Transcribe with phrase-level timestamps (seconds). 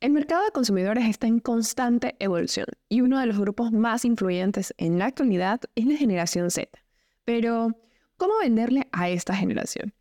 [0.00, 4.72] El mercado de consumidores está en constante evolución y uno de los grupos más influyentes
[4.78, 6.70] en la actualidad es la generación Z.
[7.26, 7.76] Pero,
[8.16, 9.92] ¿cómo venderle a esta generación?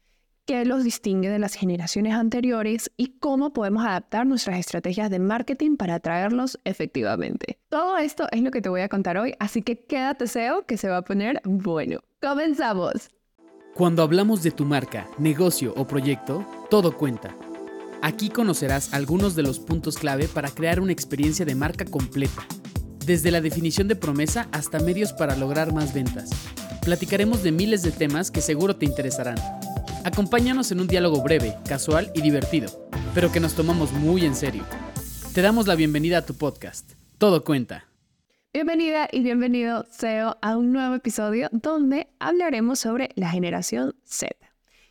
[0.46, 5.76] ¿Qué los distingue de las generaciones anteriores y cómo podemos adaptar nuestras estrategias de marketing
[5.76, 7.60] para atraerlos efectivamente?
[7.68, 10.78] Todo esto es lo que te voy a contar hoy, así que quédate SEO que
[10.78, 12.00] se va a poner bueno.
[12.22, 13.10] ¡Comenzamos!
[13.74, 17.36] Cuando hablamos de tu marca, negocio o proyecto, todo cuenta.
[18.02, 22.46] Aquí conocerás algunos de los puntos clave para crear una experiencia de marca completa,
[23.06, 26.30] desde la definición de promesa hasta medios para lograr más ventas.
[26.82, 29.38] Platicaremos de miles de temas que seguro te interesarán.
[30.06, 34.64] Acompáñanos en un diálogo breve, casual y divertido, pero que nos tomamos muy en serio.
[35.34, 36.94] Te damos la bienvenida a tu podcast.
[37.18, 37.86] Todo cuenta.
[38.54, 44.49] Bienvenida y bienvenido, SEO, a un nuevo episodio donde hablaremos sobre la generación Z.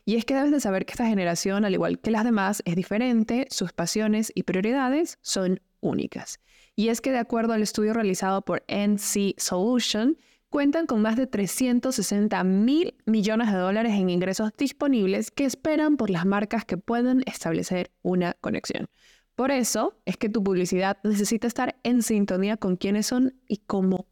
[0.09, 2.77] Y es que debes de saber que esta generación, al igual que las demás, es
[2.77, 6.41] diferente, sus pasiones y prioridades son únicas.
[6.75, 10.17] Y es que de acuerdo al estudio realizado por NC Solution,
[10.49, 16.09] cuentan con más de 360 mil millones de dólares en ingresos disponibles que esperan por
[16.09, 18.87] las marcas que pueden establecer una conexión.
[19.35, 24.07] Por eso es que tu publicidad necesita estar en sintonía con quiénes son y cómo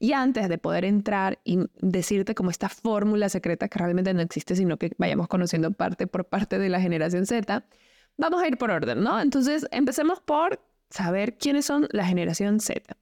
[0.00, 4.56] y antes de poder entrar y decirte como esta fórmula secreta que realmente no existe,
[4.56, 7.64] sino que vayamos conociendo parte por parte de la generación Z,
[8.16, 9.20] vamos a ir por orden, ¿no?
[9.20, 12.96] Entonces, empecemos por saber quiénes son la generación Z.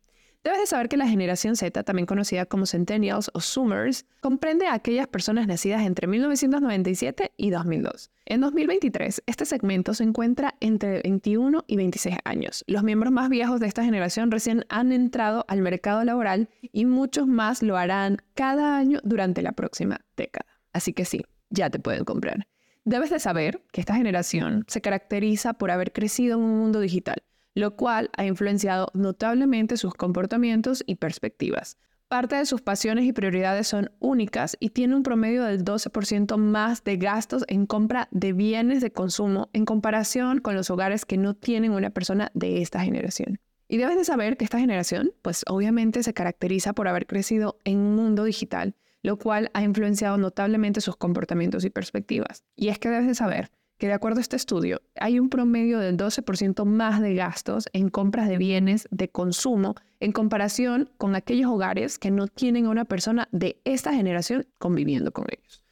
[0.45, 4.75] Debes de saber que la generación Z, también conocida como Centennials o Zoomers, comprende a
[4.75, 8.11] aquellas personas nacidas entre 1997 y 2002.
[8.25, 12.65] En 2023, este segmento se encuentra entre 21 y 26 años.
[12.69, 17.27] Los miembros más viejos de esta generación recién han entrado al mercado laboral y muchos
[17.27, 20.47] más lo harán cada año durante la próxima década.
[20.73, 22.47] Así que sí, ya te pueden comprar.
[22.85, 27.23] Debes de saber que esta generación se caracteriza por haber crecido en un mundo digital
[27.59, 31.77] lo cual ha influenciado notablemente sus comportamientos y perspectivas.
[32.07, 36.85] Parte de sus pasiones y prioridades son únicas y tiene un promedio del 12% más
[36.85, 41.35] de gastos en compra de bienes de consumo en comparación con los hogares que no
[41.35, 43.41] tienen una persona de esta generación.
[43.67, 47.79] Y debes de saber que esta generación, pues obviamente se caracteriza por haber crecido en
[47.79, 52.45] un mundo digital, lo cual ha influenciado notablemente sus comportamientos y perspectivas.
[52.55, 55.79] Y es que debes de saber que de acuerdo a este estudio, hay un promedio
[55.79, 61.51] del 12% más de gastos en compras de bienes de consumo en comparación con aquellos
[61.51, 65.65] hogares que no tienen a una persona de esta generación conviviendo con ellos.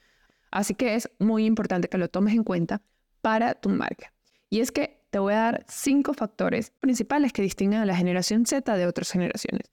[0.52, 2.80] Así que es muy importante que lo tomes en cuenta
[3.20, 4.12] para tu marca.
[4.48, 8.46] Y es que te voy a dar cinco factores principales que distinguen a la generación
[8.46, 9.70] Z de otras generaciones.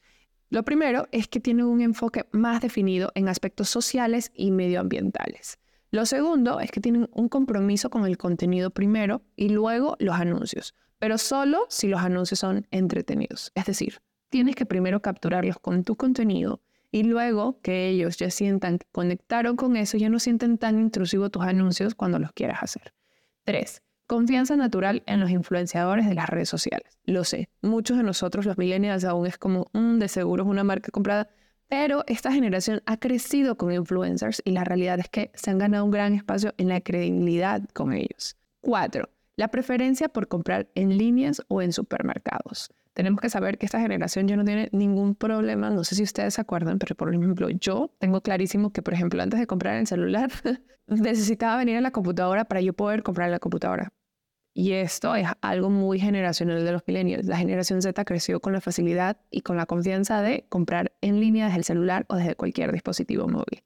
[0.50, 5.60] Lo primero es que tienen un enfoque más definido en aspectos sociales y medioambientales.
[5.94, 10.74] Lo segundo es que tienen un compromiso con el contenido primero y luego los anuncios,
[10.98, 13.52] pero solo si los anuncios son entretenidos.
[13.54, 18.80] Es decir, tienes que primero capturarlos con tu contenido y luego que ellos ya sientan
[18.80, 22.96] que conectaron con eso, ya no sienten tan intrusivos tus anuncios cuando los quieras hacer.
[23.44, 26.98] Tres, Confianza natural en los influenciadores de las redes sociales.
[27.06, 30.50] Lo sé, muchos de nosotros los millennials aún es como, un mm, de seguro es
[30.50, 31.30] una marca comprada
[31.74, 35.84] pero esta generación ha crecido con influencers y la realidad es que se han ganado
[35.84, 38.38] un gran espacio en la credibilidad con ellos.
[38.62, 42.70] Cuatro, la preferencia por comprar en líneas o en supermercados.
[42.94, 45.72] Tenemos que saber que esta generación ya no tiene ningún problema.
[45.72, 49.24] No sé si ustedes se acuerdan, pero por ejemplo, yo tengo clarísimo que, por ejemplo,
[49.24, 50.30] antes de comprar el celular,
[50.86, 53.92] necesitaba venir a la computadora para yo poder comprar la computadora.
[54.54, 57.26] Y esto es algo muy generacional de los millennials.
[57.26, 61.46] La generación Z creció con la facilidad y con la confianza de comprar en línea
[61.46, 63.64] desde el celular o desde cualquier dispositivo móvil.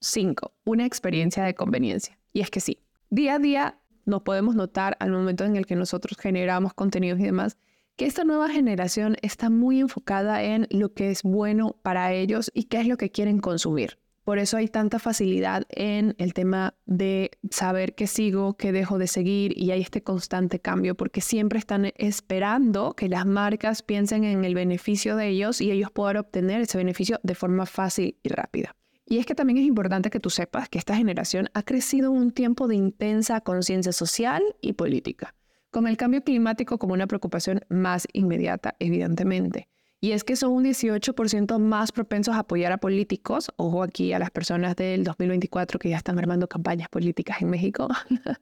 [0.00, 0.52] 5.
[0.64, 2.18] Una experiencia de conveniencia.
[2.32, 5.76] Y es que sí, día a día nos podemos notar al momento en el que
[5.76, 7.58] nosotros generamos contenidos y demás,
[7.96, 12.64] que esta nueva generación está muy enfocada en lo que es bueno para ellos y
[12.64, 13.98] qué es lo que quieren consumir.
[14.28, 19.06] Por eso hay tanta facilidad en el tema de saber qué sigo, qué dejo de
[19.06, 24.44] seguir y hay este constante cambio porque siempre están esperando que las marcas piensen en
[24.44, 28.76] el beneficio de ellos y ellos puedan obtener ese beneficio de forma fácil y rápida.
[29.06, 32.18] Y es que también es importante que tú sepas que esta generación ha crecido en
[32.18, 35.34] un tiempo de intensa conciencia social y política,
[35.70, 39.70] con el cambio climático como una preocupación más inmediata, evidentemente.
[40.00, 44.20] Y es que son un 18% más propensos a apoyar a políticos, ojo aquí a
[44.20, 47.88] las personas del 2024 que ya están armando campañas políticas en México.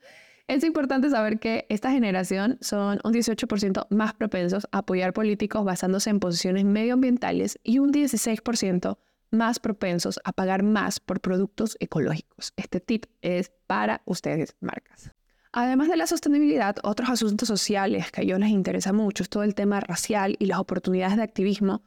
[0.49, 6.11] es importante saber que esta generación son un 18% más propensos a apoyar políticos basándose
[6.11, 8.99] en posiciones medioambientales y un 16%
[9.31, 12.53] más propensos a pagar más por productos ecológicos.
[12.57, 15.16] Este tip es para ustedes, marcas.
[15.59, 19.43] Además de la sostenibilidad, otros asuntos sociales que a ellos les interesa mucho es todo
[19.43, 21.83] el tema racial y las oportunidades de activismo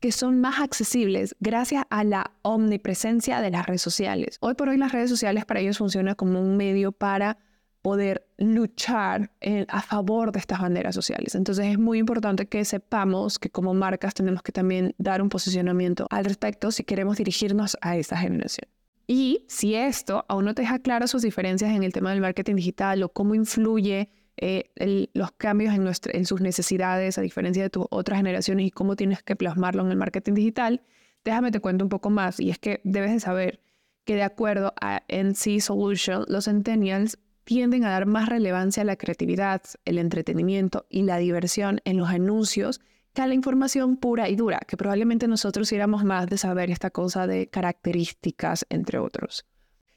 [0.00, 4.38] que son más accesibles gracias a la omnipresencia de las redes sociales.
[4.40, 7.38] Hoy por hoy las redes sociales para ellos funcionan como un medio para
[7.82, 9.30] poder luchar
[9.68, 11.36] a favor de estas banderas sociales.
[11.36, 16.08] Entonces es muy importante que sepamos que como marcas tenemos que también dar un posicionamiento
[16.10, 18.68] al respecto si queremos dirigirnos a esa generación.
[19.06, 22.56] Y si esto aún no te deja claro sus diferencias en el tema del marketing
[22.56, 27.86] digital o cómo influye eh, los cambios en, en sus necesidades a diferencia de tus
[27.90, 30.82] otras generaciones y cómo tienes que plasmarlo en el marketing digital,
[31.24, 32.40] déjame te cuento un poco más.
[32.40, 33.60] Y es que debes de saber
[34.04, 38.96] que de acuerdo a NC Solution, los centennials tienden a dar más relevancia a la
[38.96, 42.80] creatividad, el entretenimiento y la diversión en los anuncios
[43.22, 47.26] a la información pura y dura, que probablemente nosotros éramos más de saber esta cosa
[47.26, 49.46] de características, entre otros.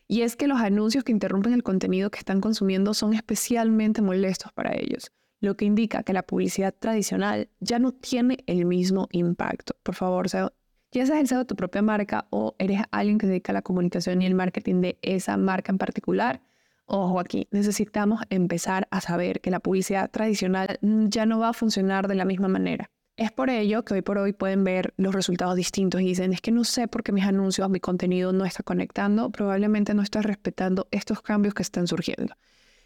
[0.07, 4.53] Y es que los anuncios que interrumpen el contenido que están consumiendo son especialmente molestos
[4.53, 5.11] para ellos,
[5.41, 9.75] lo que indica que la publicidad tradicional ya no tiene el mismo impacto.
[9.83, 10.51] Por favor, ya
[10.91, 13.61] seas el CEO de tu propia marca o eres alguien que se dedica a la
[13.61, 16.41] comunicación y el marketing de esa marca en particular,
[16.89, 22.07] Ojo aquí, necesitamos empezar a saber que la publicidad tradicional ya no va a funcionar
[22.07, 22.89] de la misma manera.
[23.17, 26.41] Es por ello que hoy por hoy pueden ver los resultados distintos y dicen, es
[26.41, 30.23] que no sé por qué mis anuncios, mi contenido no está conectando, probablemente no estás
[30.23, 32.35] respetando estos cambios que están surgiendo.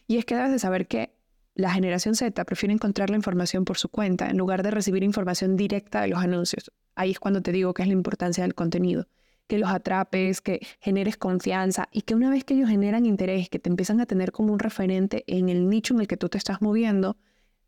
[0.07, 1.13] Y es que debes de saber que
[1.53, 5.57] la generación Z prefiere encontrar la información por su cuenta en lugar de recibir información
[5.57, 6.71] directa de los anuncios.
[6.95, 9.09] Ahí es cuando te digo que es la importancia del contenido,
[9.47, 13.59] que los atrapes, que generes confianza y que una vez que ellos generan interés, que
[13.59, 16.37] te empiezan a tener como un referente en el nicho en el que tú te
[16.37, 17.17] estás moviendo,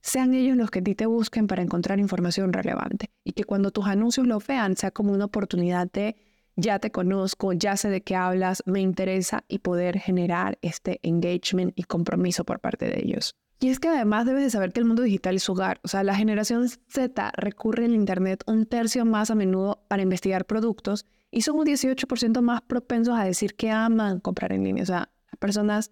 [0.03, 3.71] sean ellos los que a ti te busquen para encontrar información relevante y que cuando
[3.71, 6.17] tus anuncios lo vean sea como una oportunidad de
[6.55, 11.73] ya te conozco, ya sé de qué hablas, me interesa y poder generar este engagement
[11.75, 13.35] y compromiso por parte de ellos.
[13.59, 15.79] Y es que además debes de saber que el mundo digital es su hogar.
[15.83, 20.45] O sea, la generación Z recurre al Internet un tercio más a menudo para investigar
[20.45, 24.83] productos y son un 18% más propensos a decir que aman comprar en línea.
[24.83, 25.91] O sea, las personas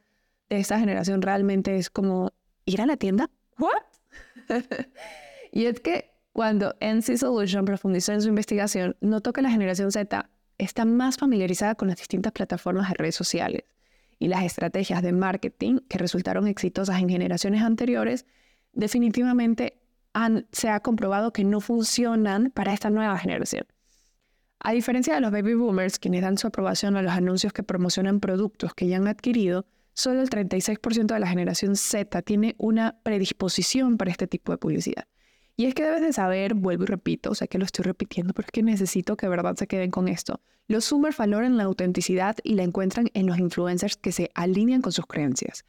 [0.50, 2.34] de esta generación realmente es como
[2.66, 3.30] ir a la tienda.
[3.58, 3.91] ¿What?
[5.52, 10.30] y es que cuando NC Solution profundizó en su investigación, notó que la generación Z
[10.58, 13.66] está más familiarizada con las distintas plataformas de redes sociales
[14.20, 18.26] y las estrategias de marketing que resultaron exitosas en generaciones anteriores,
[18.72, 19.82] definitivamente
[20.52, 23.66] se ha comprobado que no funcionan para esta nueva generación.
[24.60, 28.20] A diferencia de los baby boomers, quienes dan su aprobación a los anuncios que promocionan
[28.20, 33.98] productos que ya han adquirido, solo el 36% de la generación Z tiene una predisposición
[33.98, 35.08] para este tipo de publicidad.
[35.58, 38.34] Y es que debes de saber, vuelvo y repito, o sea que lo estoy repitiendo,
[38.34, 40.42] pero es que necesito que de verdad se queden con esto.
[40.68, 44.92] Los Zoomers valoran la autenticidad y la encuentran en los influencers que se alinean con
[44.92, 45.66] sus creencias.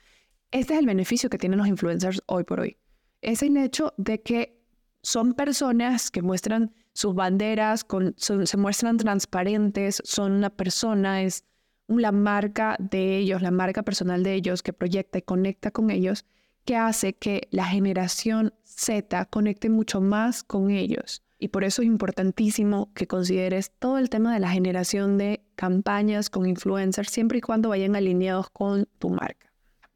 [0.50, 2.76] Este es el beneficio que tienen los influencers hoy por hoy.
[3.20, 4.62] Es el hecho de que
[5.02, 7.84] son personas que muestran sus banderas,
[8.16, 11.44] se muestran transparentes, son una persona, es
[11.88, 16.24] la marca de ellos, la marca personal de ellos que proyecta y conecta con ellos,
[16.64, 21.22] que hace que la generación Z conecte mucho más con ellos.
[21.38, 26.30] Y por eso es importantísimo que consideres todo el tema de la generación de campañas
[26.30, 29.52] con influencers siempre y cuando vayan alineados con tu marca.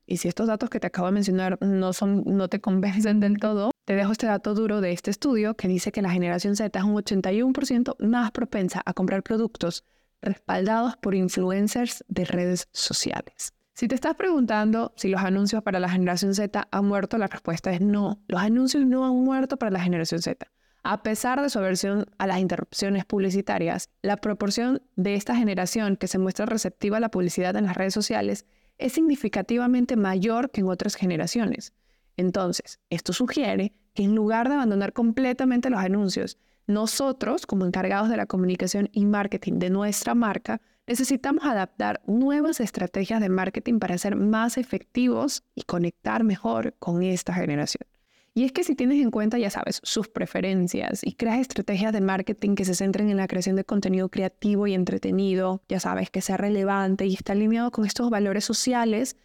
[0.07, 3.39] Y si estos datos que te acabo de mencionar no, son, no te convencen del
[3.39, 6.77] todo, te dejo este dato duro de este estudio que dice que la generación Z
[6.77, 9.85] es un 81% más propensa a comprar productos
[10.23, 13.53] respaldados por influencers de redes sociales.
[13.75, 17.73] Si te estás preguntando si los anuncios para la generación Z han muerto, la respuesta
[17.73, 18.23] es no.
[18.27, 20.51] Los anuncios no han muerto para la generación Z.
[20.83, 26.07] A pesar de su aversión a las interrupciones publicitarias, la proporción de esta generación que
[26.07, 28.47] se muestra receptiva a la publicidad en las redes sociales
[28.79, 31.75] es significativamente mayor que en otras generaciones.
[32.17, 36.39] Entonces, esto sugiere que en lugar de abandonar completamente los anuncios,
[36.69, 43.21] nosotros, como encargados de la comunicación y marketing de nuestra marca, necesitamos adaptar nuevas estrategias
[43.21, 47.87] de marketing para ser más efectivos y conectar mejor con esta generación.
[48.35, 52.03] Y es que si tienes en cuenta, ya sabes, sus preferencias y creas estrategias de
[52.03, 56.21] marketing que se centren en la creación de contenido creativo y entretenido, ya sabes, que
[56.21, 59.17] sea relevante y está alineado con estos valores sociales,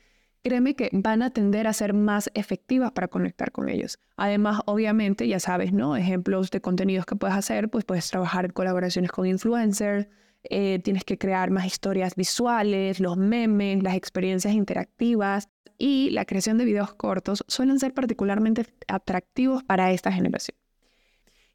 [0.44, 4.00] créeme que van a tender a ser más efectivas para conectar con ellos.
[4.18, 5.96] Además, obviamente, ya sabes, ¿no?
[5.96, 10.08] Ejemplos de contenidos que puedes hacer, pues puedes trabajar en colaboraciones con influencers,
[10.44, 16.58] eh, tienes que crear más historias visuales, los memes, las experiencias interactivas y la creación
[16.58, 20.58] de videos cortos suelen ser particularmente atractivos para esta generación.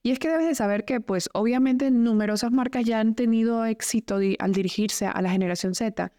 [0.03, 4.21] Y es que debes de saber que, pues, obviamente numerosas marcas ya han tenido éxito
[4.39, 6.13] al dirigirse a la generación Z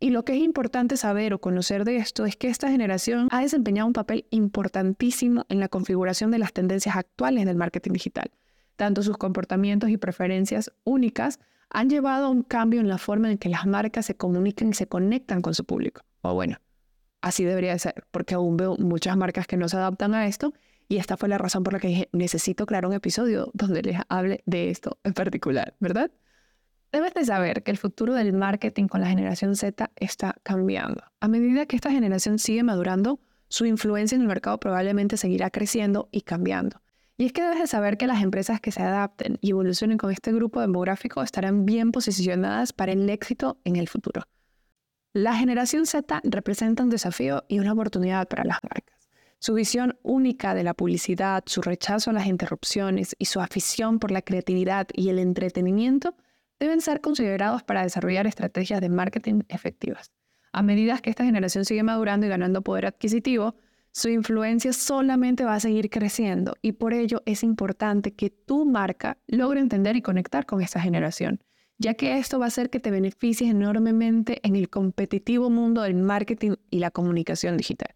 [0.00, 3.40] Y lo que es importante saber o conocer de esto es que esta generación ha
[3.40, 8.30] desempeñado un papel importantísimo en la configuración de las tendencias actuales del marketing digital.
[8.76, 11.40] Tanto sus comportamientos y preferencias únicas
[11.70, 14.74] han llevado a un cambio en la forma en que las marcas se comunican y
[14.74, 16.02] se conectan con su público.
[16.22, 16.58] O bueno,
[17.20, 20.54] así debería de ser, porque aún veo muchas marcas que no se adaptan a esto
[20.88, 23.98] y esta fue la razón por la que dije, necesito crear un episodio donde les
[24.08, 26.12] hable de esto en particular, ¿verdad?
[26.90, 31.02] Debes de saber que el futuro del marketing con la generación Z está cambiando.
[31.20, 36.08] A medida que esta generación sigue madurando, su influencia en el mercado probablemente seguirá creciendo
[36.12, 36.80] y cambiando.
[37.18, 40.12] Y es que debes de saber que las empresas que se adapten y evolucionen con
[40.12, 44.22] este grupo demográfico estarán bien posicionadas para el éxito en el futuro.
[45.12, 49.08] La generación Z representa un desafío y una oportunidad para las marcas.
[49.40, 54.10] Su visión única de la publicidad, su rechazo a las interrupciones y su afición por
[54.10, 56.14] la creatividad y el entretenimiento
[56.58, 60.12] deben ser considerados para desarrollar estrategias de marketing efectivas.
[60.52, 63.54] A medida que esta generación sigue madurando y ganando poder adquisitivo,
[63.92, 69.18] su influencia solamente va a seguir creciendo y por ello es importante que tu marca
[69.26, 71.40] logre entender y conectar con esta generación
[71.78, 75.94] ya que esto va a hacer que te beneficies enormemente en el competitivo mundo del
[75.94, 77.94] marketing y la comunicación digital.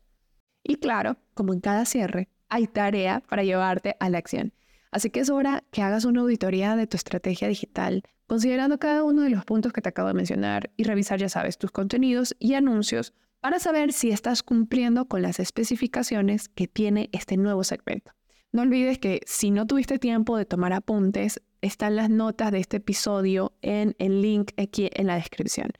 [0.62, 4.52] Y claro, como en cada cierre, hay tarea para llevarte a la acción.
[4.92, 9.22] Así que es hora que hagas una auditoría de tu estrategia digital, considerando cada uno
[9.22, 12.54] de los puntos que te acabo de mencionar y revisar, ya sabes, tus contenidos y
[12.54, 18.12] anuncios para saber si estás cumpliendo con las especificaciones que tiene este nuevo segmento.
[18.52, 22.76] No olvides que si no tuviste tiempo de tomar apuntes, están las notas de este
[22.76, 25.70] episodio en el link aquí en la descripción.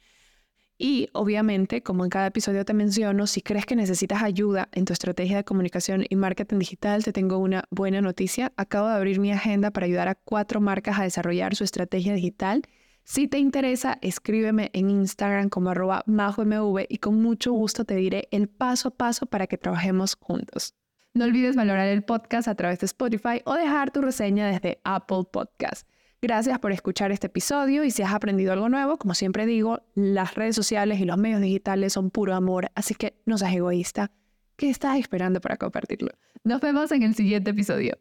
[0.85, 4.91] Y obviamente, como en cada episodio te menciono, si crees que necesitas ayuda en tu
[4.91, 8.51] estrategia de comunicación y marketing digital, te tengo una buena noticia.
[8.57, 12.63] Acabo de abrir mi agenda para ayudar a cuatro marcas a desarrollar su estrategia digital.
[13.05, 18.27] Si te interesa, escríbeme en Instagram como arroba majomv y con mucho gusto te diré
[18.31, 20.75] el paso a paso para que trabajemos juntos.
[21.13, 25.23] No olvides valorar el podcast a través de Spotify o dejar tu reseña desde Apple
[25.31, 25.87] Podcast.
[26.23, 30.35] Gracias por escuchar este episodio y si has aprendido algo nuevo, como siempre digo, las
[30.35, 34.09] redes sociales y los medios digitales son puro amor, así que no seas egoísta.
[34.55, 36.11] ¿Qué estás esperando para compartirlo?
[36.45, 37.99] Nos vemos en el siguiente episodio.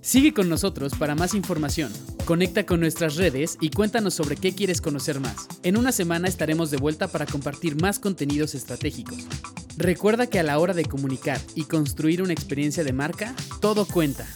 [0.00, 1.92] Sigue con nosotros para más información.
[2.24, 5.46] Conecta con nuestras redes y cuéntanos sobre qué quieres conocer más.
[5.62, 9.28] En una semana estaremos de vuelta para compartir más contenidos estratégicos.
[9.76, 14.26] Recuerda que a la hora de comunicar y construir una experiencia de marca, todo cuenta.